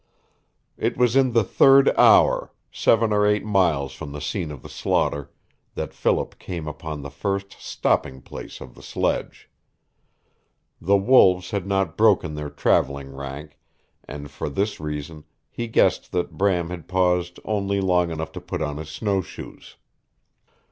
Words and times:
It 0.79 0.97
was 0.97 1.15
in 1.15 1.33
the 1.33 1.43
third 1.43 1.89
hour, 1.95 2.51
seven 2.71 3.13
or 3.13 3.23
eight 3.27 3.45
miles 3.45 3.93
from 3.93 4.13
the 4.13 4.19
scene 4.19 4.49
of 4.49 4.63
slaughter, 4.71 5.29
that 5.75 5.93
Philip 5.93 6.39
came 6.39 6.67
upon 6.67 7.03
the 7.03 7.11
first 7.11 7.51
stopping 7.59 8.19
place 8.23 8.61
of 8.61 8.73
the 8.73 8.81
sledge. 8.81 9.47
The 10.81 10.97
wolves 10.97 11.51
had 11.51 11.67
not 11.67 11.97
broken 11.97 12.33
their 12.33 12.49
traveling 12.49 13.15
rank, 13.15 13.59
and 14.03 14.31
for 14.31 14.49
this 14.49 14.79
reason 14.79 15.23
he 15.51 15.67
guessed 15.67 16.11
that 16.13 16.35
Bram 16.35 16.71
had 16.71 16.87
paused 16.87 17.39
only 17.45 17.79
long 17.79 18.09
enough 18.09 18.31
to 18.31 18.41
put 18.41 18.63
on 18.63 18.77
his 18.77 18.89
snowshoes. 18.89 19.75